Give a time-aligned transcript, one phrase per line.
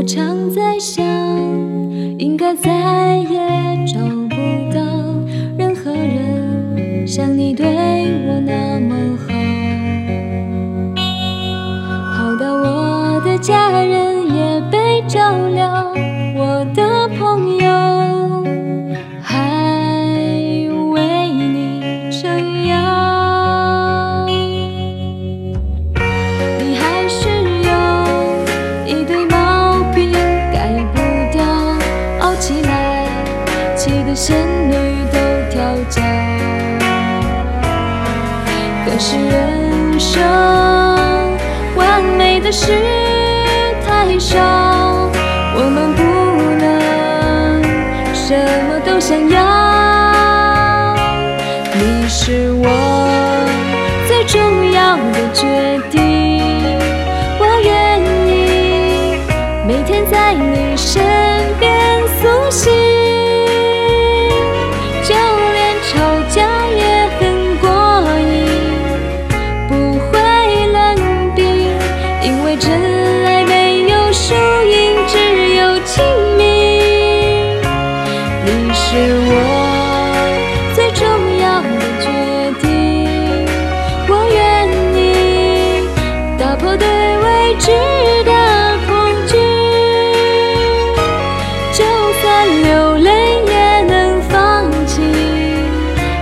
[0.00, 1.04] 我常在想，
[2.18, 4.00] 应该再也找
[4.30, 4.34] 不
[4.72, 4.80] 到
[5.58, 9.28] 任何人像你对我那么好，
[12.16, 14.79] 好到我的家人也被
[38.92, 40.20] 可是人生
[41.76, 42.72] 完美的事
[43.86, 44.36] 太少，
[45.54, 46.02] 我们不
[46.58, 47.62] 能
[48.12, 48.34] 什
[48.68, 49.38] 么都想要。
[51.72, 52.66] 你是我
[54.08, 55.46] 最重要的决
[55.88, 56.42] 定，
[57.38, 59.14] 我愿意
[59.66, 61.00] 每天在你身
[61.60, 62.72] 边苏醒，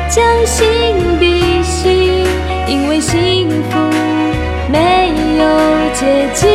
[0.09, 0.67] 将心
[1.21, 2.25] 比心，
[2.66, 3.78] 因为幸福
[4.72, 5.44] 没有
[5.94, 6.49] 捷径，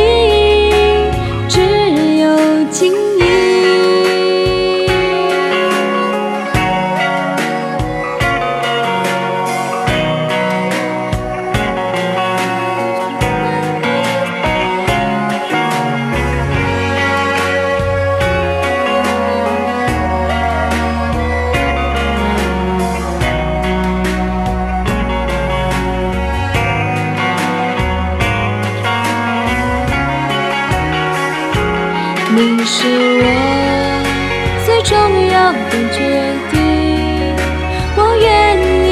[32.36, 32.82] 你是
[33.22, 33.26] 我
[34.66, 34.92] 最重
[35.28, 35.96] 要的决
[36.50, 36.56] 定，
[37.96, 38.90] 我愿意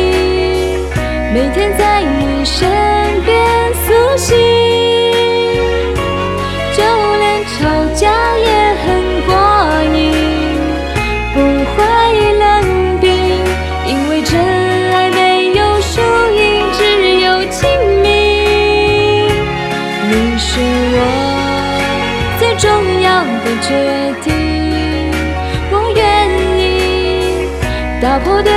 [1.35, 2.71] 每天在你身
[3.25, 3.35] 边
[3.85, 4.39] 苏醒，
[6.77, 6.79] 就
[7.19, 7.23] 连
[7.59, 7.59] 吵
[7.97, 8.02] 架
[23.45, 23.69] 的决
[24.23, 25.11] 定，
[25.71, 26.01] 我愿
[26.59, 27.49] 意
[28.01, 28.53] 打破对